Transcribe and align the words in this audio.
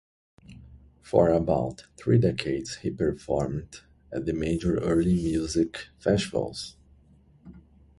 For 1.03 1.29
about 1.29 1.83
three 1.95 2.17
decades 2.17 2.77
he 2.77 2.89
performed 2.89 3.81
at 4.11 4.25
the 4.25 4.33
major 4.33 4.77
early 4.79 5.13
music 5.13 5.89
festivals. 5.99 6.75